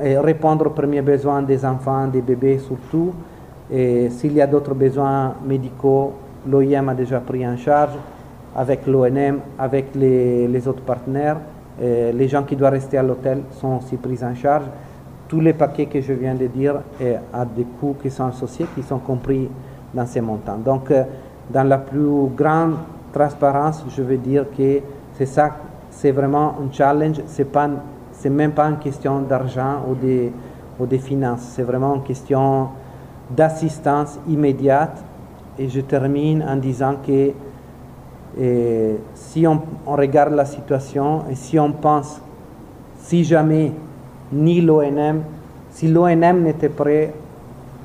[0.00, 3.14] répondre aux premiers besoins des enfants, des bébés surtout.
[3.72, 6.12] Et s'il y a d'autres besoins médicaux,
[6.48, 7.92] l'OIM a déjà pris en charge
[8.56, 11.36] avec l'ONM, avec les, autres partenaires.
[11.80, 14.64] les gens qui doivent rester à l'hôtel sont aussi pris en charge.
[15.28, 16.76] Tous les paquets que je viens de dire
[17.34, 19.48] à des coûts qui sont associés, qui sont compris
[19.96, 20.58] dans ces montants.
[20.58, 21.04] Donc, euh,
[21.50, 22.76] dans la plus grande
[23.12, 24.80] transparence, je veux dire que
[25.14, 25.56] c'est ça,
[25.90, 27.22] c'est vraiment un challenge.
[27.26, 27.68] C'est pas,
[28.12, 30.28] c'est même pas une question d'argent ou de,
[30.78, 31.52] ou des finances.
[31.54, 32.68] C'est vraiment une question
[33.30, 35.02] d'assistance immédiate.
[35.58, 37.32] Et je termine en disant que
[38.38, 42.20] et si on, regarde la situation et si on pense,
[42.98, 43.72] si jamais
[44.32, 45.22] ni l'ONM,
[45.70, 47.14] si l'ONM n'était prêt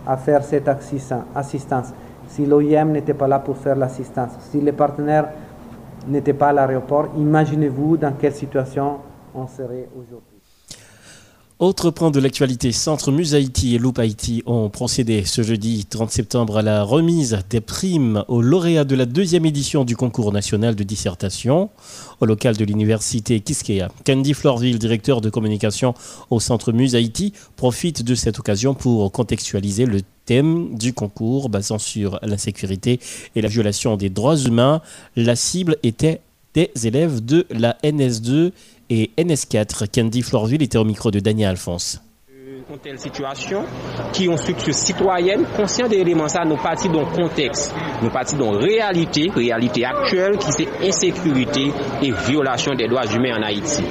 [0.06, 1.94] à faire cette assistance,
[2.28, 5.30] si l'OIM n'était pas là pour faire l'assistance, si les partenaires
[6.08, 8.98] n'étaient pas à l'aéroport, imaginez-vous dans quelle situation
[9.34, 10.31] on serait aujourd'hui.
[11.62, 16.10] Autre point de l'actualité, Centre Muse Haïti et Loop Haïti ont procédé ce jeudi 30
[16.10, 20.74] septembre à la remise des primes aux lauréats de la deuxième édition du concours national
[20.74, 21.70] de dissertation
[22.20, 23.90] au local de l'université Kiskeya.
[24.08, 25.94] Candy Florville, directeur de communication
[26.32, 31.78] au Centre Muse Haïti, profite de cette occasion pour contextualiser le thème du concours basant
[31.78, 33.00] sur l'insécurité
[33.36, 34.82] et la violation des droits humains.
[35.16, 36.22] La cible était
[36.54, 38.52] des élèves de la NS2
[38.90, 39.88] et NS4.
[39.94, 42.02] Candy Florville était au micro de Daniel Alphonse
[42.72, 43.66] une telle situation,
[44.14, 48.52] qui ont structure citoyenne, conscient des éléments ça, nous partons dans contexte, nous partons dans
[48.52, 53.84] réalité, réalité actuelle, qui c'est insécurité et violation des droits humains en Haïti.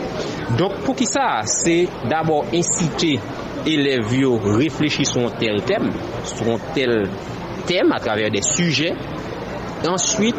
[0.57, 3.19] Donc pour qui ça, c'est d'abord inciter
[3.67, 5.91] élèves à réfléchir sur un tel thème,
[6.25, 7.09] sur un tel
[7.67, 8.95] thème à travers des sujets.
[9.89, 10.37] Ensuite,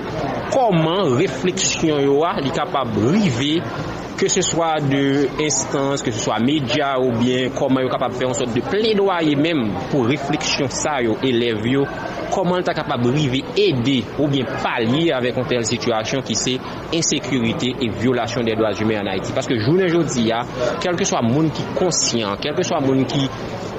[0.53, 3.55] koman refleksyon yo a li kapab rive
[4.19, 8.27] ke se swa de instans, ke se swa media ou bien koman yo kapab fe
[8.27, 11.87] an sot de pledoye menm pou refleksyon sa yo elev yo,
[12.35, 16.53] koman ta kapab rive ede ou bien palye avek an tel situasyon ki se
[16.99, 19.33] insekurite e violasyon de doaz humen an Haiti.
[19.33, 20.43] Paske jounen jodi ya,
[20.85, 23.25] kelke swa moun ki konsyant, kelke swa moun ki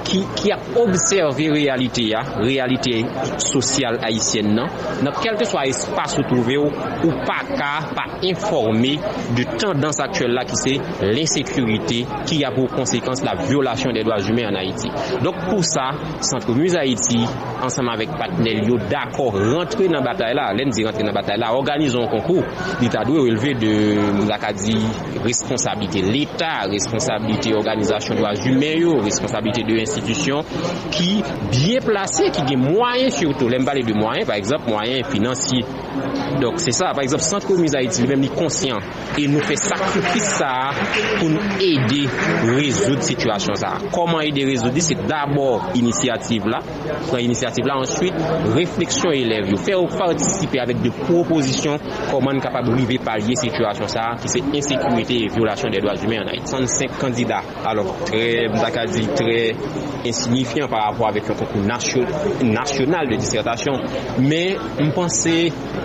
[0.07, 3.03] ki, ki ap observe realite ya, realite
[3.41, 4.71] sosyal haisyen nan,
[5.05, 6.71] nan kelke swa espas ou trouve ou,
[7.03, 8.95] ou pa ka, pa informe
[9.37, 14.27] de tendans aktuel la ki se l'insekurite ki ya pou konsekans la violasyon de doaz
[14.27, 14.91] jume an Haiti.
[15.23, 15.89] Donk pou sa,
[16.23, 17.21] Santre Muse Haiti,
[17.63, 21.53] ansanman vek patnel yo d'akor rentre nan batay la, len di rentre nan batay la,
[21.57, 22.43] organizon konkou,
[22.81, 23.73] li ta dwe releve de
[24.29, 24.77] lakadi
[25.23, 30.43] responsabilite l'Etat, responsabilite organizasyon doaz jume yo, responsabilite de insekurite institisyon
[30.93, 33.49] ki bien plase, ki gen mwayen surtout.
[33.49, 35.63] Lem bale de mwayen, par exemple, mwayen finansi
[36.41, 39.55] Dok se sa, par exemple, Sant Komiz Haiti li menm li konsyant e nou fe
[39.59, 40.49] sakrifis sa
[41.19, 42.03] pou nou ede
[42.49, 43.73] rezoud situasyon sa.
[43.93, 46.59] Koman ede rezoudi, se d'abord inisiativ la,
[47.09, 48.17] pre inisiativ la, answit
[48.55, 54.09] refleksyon elev yo, fe ou partisipe avek de proposisyon koman kapab rive palye situasyon sa
[54.21, 56.49] ki se insekurite e violasyon de doa jume en Haiti.
[56.53, 59.37] 35 kandida, alor, tre, mdaka di, tre
[60.03, 61.63] insignifiant par avwa avek yon konkou
[62.49, 63.85] nasyonal de disertasyon,
[64.25, 65.37] men mpense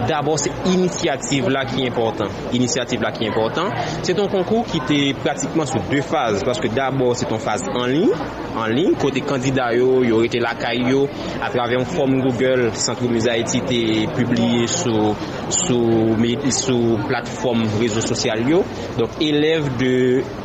[0.06, 2.30] d'abord se inisiativ la ki important.
[2.56, 3.74] Inisiativ la ki important.
[4.06, 7.86] Se ton konkou ki te pratikman sou 2 faz, paske d'abord se ton faz en
[7.90, 8.12] lin,
[8.54, 11.04] en lin, kote kandida yo, yo rete lakay yo,
[11.44, 13.80] atrave yon form Google, Sentro Musaiti te
[14.16, 15.14] publie sou,
[15.54, 16.16] sou,
[16.54, 18.62] sou platform rezo sosyal yo.
[18.98, 19.94] Donk, elev de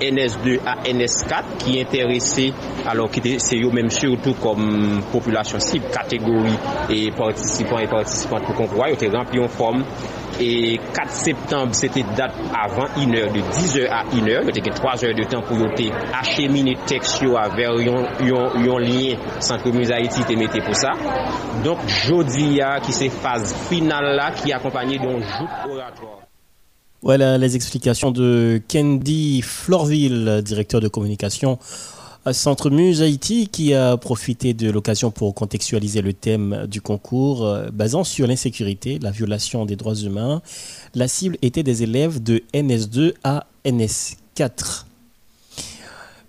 [0.04, 2.50] NS2 a NS4 ki enterese
[2.86, 6.58] alors c'est même surtout comme population cible, catégorie
[6.90, 9.84] et participants et participantes pour concours, ils ont rempli en forme.
[10.40, 14.42] Et 4 septembre, c'était date avant 1 heure, de 10 heures à 1 heure.
[14.48, 15.58] Il y a 3 heures de temps pour
[16.12, 20.94] acheminer texte vers un lien Centre Musée Haïti te pour ça.
[21.64, 26.22] Donc, jeudi, qui c'est phase finale là, qui est accompagnée d'un joute oratoire.
[27.04, 31.60] Voilà les explications de Candy Florville, directeur de communication
[32.32, 37.70] Centre Muse Haïti qui a profité de l'occasion pour contextualiser le thème du concours euh,
[37.70, 40.42] basant sur l'insécurité, la violation des droits humains.
[40.96, 44.86] La cible était des élèves de NS2 à NS4.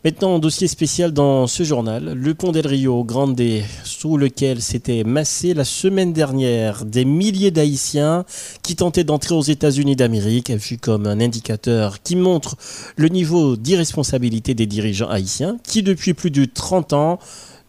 [0.04, 3.40] Maintenant, dossier spécial dans ce journal, le pont del Rio Grande,
[3.84, 8.26] sous lequel s'étaient massés la semaine dernière des milliers d'Haïtiens
[8.62, 12.56] qui tentaient d'entrer aux États-Unis d'Amérique, vu comme un indicateur qui montre
[12.96, 17.18] le niveau d'irresponsabilité des dirigeants haïtiens, qui depuis plus de 30 ans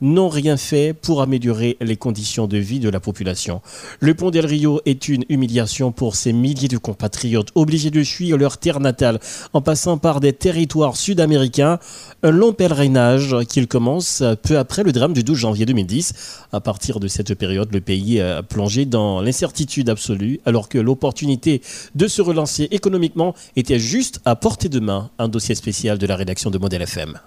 [0.06, 3.62] n'ont rien fait pour améliorer les conditions de vie de la population.
[4.00, 8.38] Le pont del Rio est une humiliation pour ces milliers de compatriotes obligés de fuir
[8.38, 9.20] leur terre natale
[9.54, 11.80] en passant par des territoires sud-américains.
[12.24, 16.13] Un long pèlerinage qu'il commence peu après le drame du 12 janvier 2010.
[16.52, 21.62] À partir de cette période, le pays a plongé dans l'incertitude absolue alors que l'opportunité
[21.96, 25.10] de se relancer économiquement était juste à portée de main.
[25.18, 27.20] Un dossier spécial de la rédaction de Modèle FM.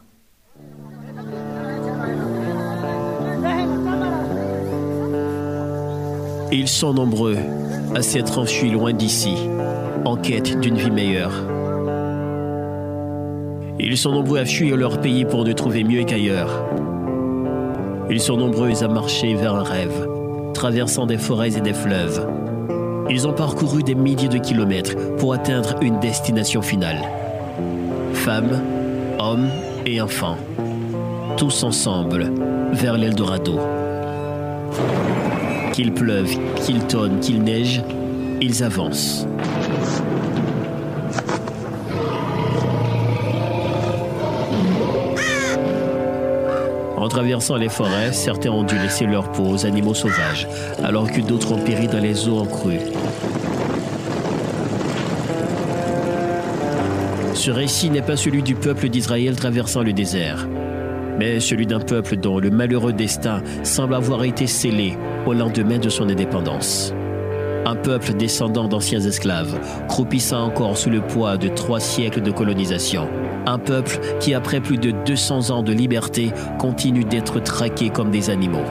[6.50, 7.36] Ils sont nombreux
[7.94, 9.34] à s'être enfuis loin d'ici,
[10.06, 11.32] en quête d'une vie meilleure.
[13.78, 16.64] Ils sont nombreux à fuir leur pays pour ne trouver mieux qu'ailleurs.
[18.08, 20.08] Ils sont nombreux à marcher vers un rêve,
[20.54, 22.26] traversant des forêts et des fleuves.
[23.10, 27.02] Ils ont parcouru des milliers de kilomètres pour atteindre une destination finale.
[28.14, 28.62] Femmes,
[29.18, 29.50] hommes
[29.84, 30.38] et enfants,
[31.36, 32.32] tous ensemble
[32.72, 33.58] vers l'Eldorado.
[35.78, 36.36] Qu'il pleuve,
[36.66, 37.80] qu'il tonne, qu'il neige,
[38.40, 39.28] ils avancent.
[46.96, 50.48] En traversant les forêts, certains ont dû laisser leur peau aux animaux sauvages,
[50.82, 52.80] alors que d'autres ont péri dans les eaux en crue.
[57.34, 60.48] Ce récit n'est pas celui du peuple d'Israël traversant le désert,
[61.18, 65.88] mais celui d'un peuple dont le malheureux destin semble avoir été scellé au lendemain de
[65.88, 66.94] son indépendance.
[67.66, 73.08] Un peuple descendant d'anciens esclaves, croupissant encore sous le poids de trois siècles de colonisation.
[73.46, 78.30] Un peuple qui, après plus de 200 ans de liberté, continue d'être traqué comme des
[78.30, 78.64] animaux.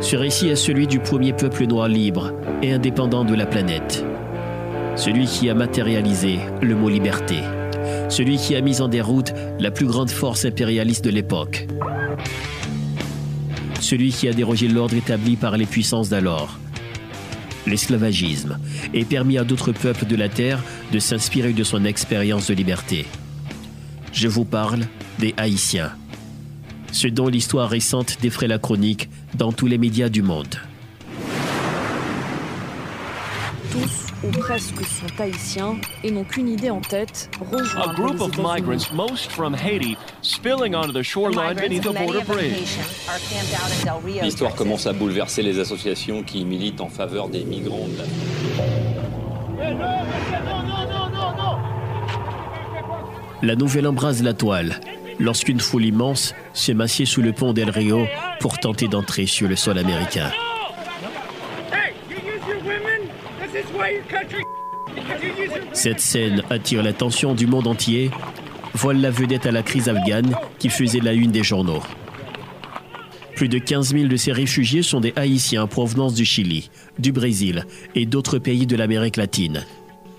[0.00, 4.04] Ce récit est celui du premier peuple noir libre et indépendant de la planète.
[4.96, 7.36] Celui qui a matérialisé le mot liberté.
[8.12, 11.66] Celui qui a mis en déroute la plus grande force impérialiste de l'époque.
[13.80, 16.58] Celui qui a dérogé l'ordre établi par les puissances d'alors
[17.66, 18.58] l'esclavagisme,
[18.92, 23.06] et permis à d'autres peuples de la Terre de s'inspirer de son expérience de liberté.
[24.12, 24.80] Je vous parle
[25.20, 25.92] des Haïtiens,
[26.90, 30.56] ceux dont l'histoire récente défraie la chronique dans tous les médias du monde.
[34.24, 38.28] Ou presque sont haïtiens et n'ont qu'une idée en tête, A rejoindre group les of
[38.28, 38.48] États-Unis.
[38.54, 42.78] migrants, most from Haiti, spilling onto the shoreline beneath a border bridge.
[44.22, 48.04] L'histoire commence à bouleverser les associations qui militent en faveur des migrants de la
[53.42, 54.80] La nouvelle embrase la toile
[55.18, 58.06] lorsqu'une foule immense s'est massée sous le pont d'El Rio
[58.40, 60.30] pour tenter d'entrer sur le sol américain.
[65.72, 68.10] Cette scène attire l'attention du monde entier,
[68.74, 71.82] voile la vedette à la crise afghane qui faisait la une des journaux.
[73.34, 77.12] Plus de 15 000 de ces réfugiés sont des Haïtiens en provenance du Chili, du
[77.12, 79.64] Brésil et d'autres pays de l'Amérique latine.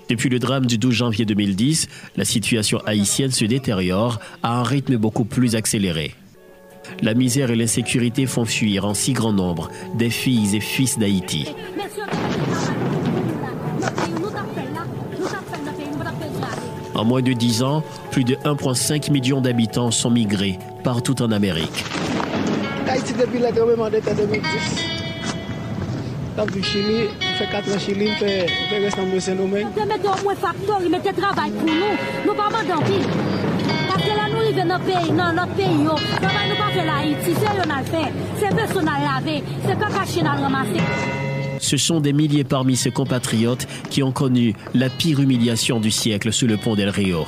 [0.09, 1.87] Depuis le drame du 12 janvier 2010,
[2.17, 6.15] la situation haïtienne se détériore à un rythme beaucoup plus accéléré.
[7.01, 11.47] La misère et l'insécurité font fuir en si grand nombre des filles et fils d'Haïti.
[16.95, 21.83] En moins de 10 ans, plus de 1,5 million d'habitants sont migrés partout en Amérique.
[22.87, 24.41] Haïti depuis le tremblement de terre 2010.
[26.35, 29.67] T'as vu Chili, fait 4 ans Chili, fait, rester en Saint-Domingue.
[29.75, 32.25] Te mette au moins facteur, il mette travail pour nous.
[32.25, 33.07] Nous pas mandant pile.
[33.87, 35.91] Parce que là, nous arrivons dans notre pays, dans notre pays, yo.
[35.91, 38.11] Travail nous pas fait là, Haïti, c'est on a fait.
[38.39, 40.81] C'est personne à laver, c'est pas caché à ramasser.
[41.63, 46.33] Ce sont des milliers parmi ces compatriotes qui ont connu la pire humiliation du siècle
[46.33, 47.25] sous le pont d'El Rio.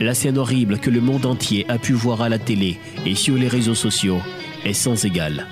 [0.00, 3.34] La scène horrible que le monde entier a pu voir à la télé et sur
[3.34, 4.20] les réseaux sociaux
[4.64, 5.44] est sans égale.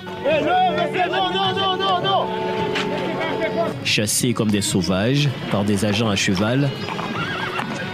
[3.87, 6.69] Chassés comme des sauvages par des agents à cheval,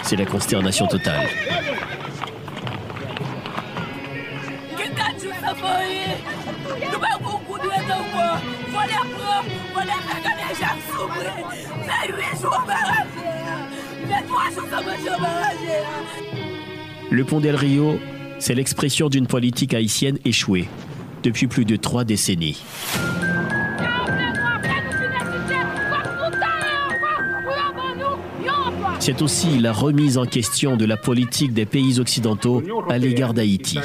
[0.03, 1.29] c'est la consternation totale.
[17.11, 18.01] Le pont d'El Rio,
[18.39, 20.69] c'est l'expression d'une politique haïtienne échouée
[21.23, 22.63] depuis plus de trois décennies.
[29.03, 33.81] C'est aussi la remise en question de la politique des pays occidentaux à l'égard d'Haïti.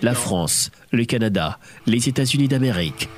[0.00, 3.08] La France, le Canada, les États-Unis d'Amérique.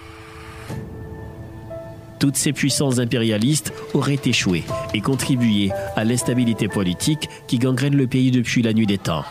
[2.19, 4.63] Toutes ces puissances impérialistes auraient échoué
[4.95, 9.25] et contribué à l'instabilité politique qui gangrène le pays depuis la nuit des temps.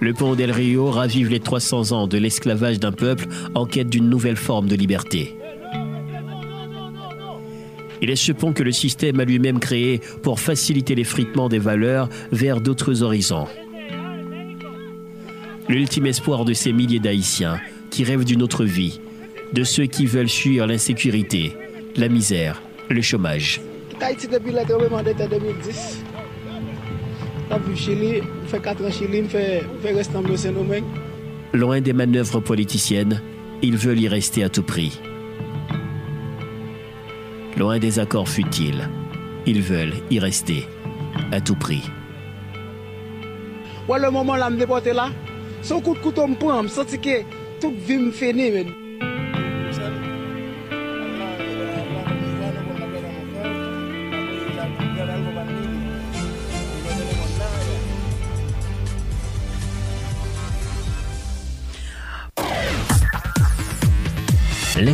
[0.00, 4.08] Le pont del Rio ravive les 300 ans de l'esclavage d'un peuple en quête d'une
[4.08, 5.36] nouvelle forme de liberté.
[8.00, 12.08] Il est ce pont que le système a lui-même créé pour faciliter l'effritement des valeurs
[12.30, 13.48] vers d'autres horizons.
[15.68, 19.00] L'ultime espoir de ces milliers d'Haïtiens qui rêvent d'une autre vie,
[19.52, 21.56] de ceux qui veulent fuir l'insécurité,
[21.96, 23.60] la misère, le chômage.
[24.00, 26.04] Haïti depuis le tremblement d'État 2010.
[27.48, 30.84] T'as vu Chili, fait 4 ans Chili, fait, fait rester en Saint-Domingue.
[31.54, 33.22] Loin des manœuvres politiciennes,
[33.62, 35.00] ils veulent y rester à tout prix.
[37.56, 38.88] Loin des accords futiles,
[39.46, 40.66] ils veulent y rester
[41.32, 41.82] à tout prix.
[43.88, 45.08] Ouais, le moment là, me déporter là,
[45.62, 47.22] son coup de couteau me prend, me senti que
[47.60, 48.66] toute vie me finit.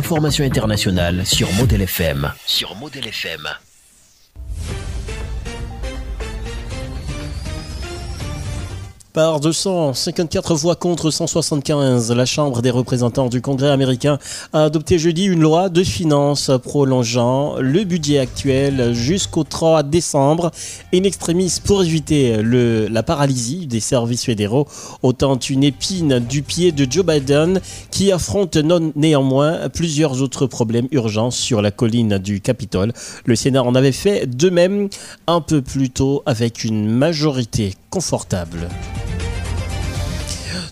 [0.05, 2.31] L'information internationale sur Model FM.
[2.45, 3.49] Sur Model FM.
[9.15, 14.19] Par 254 voix contre 175, la Chambre des représentants du Congrès américain
[14.51, 20.51] a adopté jeudi une loi de finances prolongeant le budget actuel jusqu'au 3 décembre
[20.93, 24.67] in extremis pour éviter la paralysie des services fédéraux,
[25.01, 27.61] autant une épine du pied de Joe Biden
[27.91, 28.57] qui affronte
[28.97, 32.91] néanmoins plusieurs autres problèmes urgents sur la colline du Capitole.
[33.23, 34.89] Le Sénat en avait fait de même
[35.27, 39.14] un peu plus tôt avec une majorité confortable.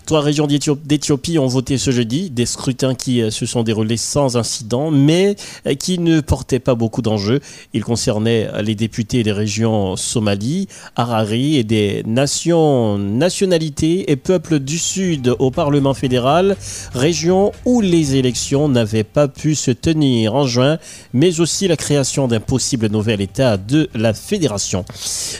[0.06, 4.36] Trois régions d'Éthiopie ont voté ce jeudi, des scrutins qui euh, se sont déroulés sans
[4.36, 7.40] incident, mais euh, qui ne portaient pas beaucoup d'enjeux.
[7.72, 14.58] Ils concernaient euh, les députés des régions Somalie, Harari et des nations, nationalités et peuples
[14.58, 16.56] du Sud au Parlement fédéral,
[16.94, 20.78] régions où les élections n'avaient pas pu se tenir en juin,
[21.12, 24.84] mais aussi la création d'un possible nouvel État de la fédération.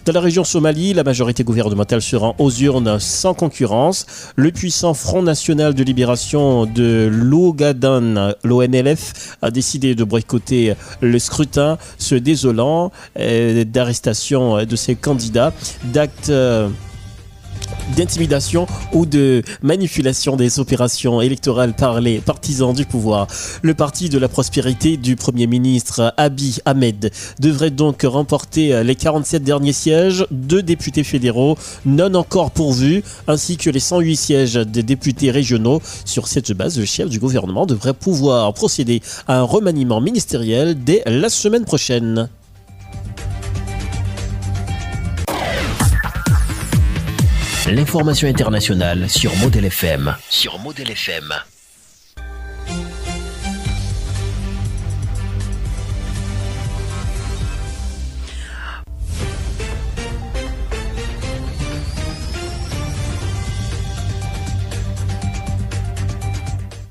[0.04, 4.06] Dans la région Somalie, la majorité gouvernementale se rend aux urnes sans concurrence.
[4.36, 11.78] Le puissant Front National de Libération de l'Ougadan, l'ONLF, a décidé de boycotter le scrutin,
[11.98, 15.52] se désolant euh, d'arrestation de ses candidats,
[15.84, 16.32] d'actes...
[17.96, 23.26] D'intimidation ou de manipulation des opérations électorales par les partisans du pouvoir.
[23.62, 27.10] Le parti de la prospérité du Premier ministre Abiy Ahmed
[27.40, 33.70] devrait donc remporter les 47 derniers sièges de députés fédéraux non encore pourvus, ainsi que
[33.70, 35.80] les 108 sièges des députés régionaux.
[36.04, 41.02] Sur cette base, le chef du gouvernement devrait pouvoir procéder à un remaniement ministériel dès
[41.06, 42.28] la semaine prochaine.
[47.66, 50.14] L'information internationale sur Model FM.
[50.28, 51.32] Sur Model FM.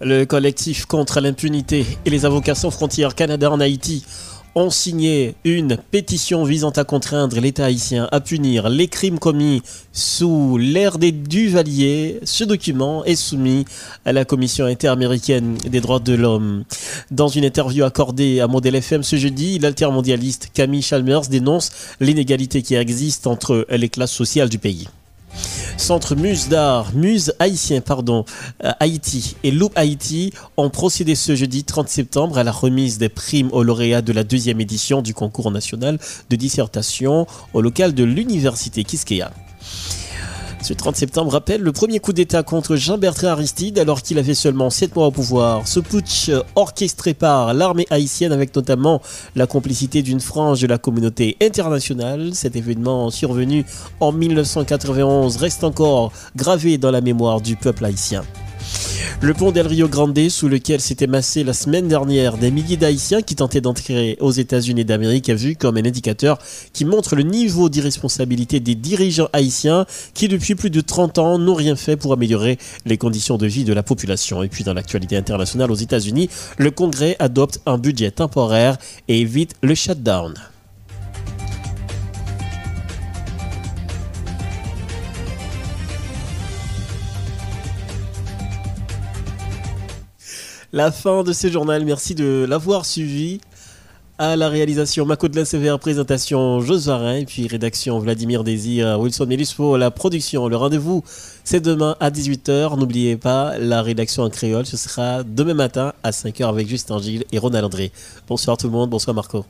[0.02, 4.04] Le collectif contre l'impunité et les avocats sans frontières Canada en Haïti
[4.56, 10.58] ont signé une pétition visant à contraindre l'État haïtien à punir les crimes commis sous
[10.58, 12.20] l'ère des Duvaliers.
[12.24, 13.66] Ce document est soumis
[14.06, 16.64] à la Commission interaméricaine des droits de l'homme.
[17.12, 22.76] Dans une interview accordée à Model FM ce jeudi, l'altermondialiste Camille Chalmers dénonce l'inégalité qui
[22.76, 24.88] existe entre les classes sociales du pays.
[25.78, 28.26] Centre Muse d'art, Muse haïtien, pardon,
[28.64, 33.10] euh, Haïti et Loop Haïti ont procédé ce jeudi 30 septembre à la remise des
[33.10, 38.04] primes aux lauréats de la deuxième édition du concours national de dissertation au local de
[38.04, 39.32] l'université Kiskeya.
[40.64, 44.70] Ce 30 septembre rappelle le premier coup d'État contre Jean-Bertrand Aristide alors qu'il avait seulement
[44.70, 45.68] 7 mois au pouvoir.
[45.68, 49.02] Ce putsch orchestré par l'armée haïtienne avec notamment
[49.36, 52.34] la complicité d'une frange de la communauté internationale.
[52.34, 53.66] Cet événement survenu
[54.00, 58.24] en 1991 reste encore gravé dans la mémoire du peuple haïtien.
[59.24, 63.22] Le pont del Rio Grande, sous lequel s'étaient massés la semaine dernière des milliers d'Haïtiens
[63.22, 66.40] qui tentaient d'entrer aux États-Unis d'Amérique, est vu comme un indicateur
[66.74, 71.54] qui montre le niveau d'irresponsabilité des dirigeants haïtiens qui, depuis plus de 30 ans, n'ont
[71.54, 74.44] rien fait pour améliorer les conditions de vie de la population.
[74.44, 79.56] Et puis, dans l'actualité internationale aux États-Unis, le Congrès adopte un budget temporaire et évite
[79.62, 80.34] le shutdown.
[90.74, 91.86] La fin de ce journal.
[91.86, 93.40] Merci de l'avoir suivi.
[94.18, 99.26] À la réalisation, Mako de la Sévère, présentation Josuarin, et puis rédaction Vladimir Désir, Wilson
[99.26, 100.48] Meluspo, la production.
[100.48, 101.04] Le rendez-vous,
[101.44, 102.78] c'est demain à 18h.
[102.78, 107.26] N'oubliez pas, la rédaction en créole, ce sera demain matin à 5h avec Justin Gilles
[107.32, 107.92] et Ronald André.
[108.28, 109.46] Bonsoir tout le monde, bonsoir Marco.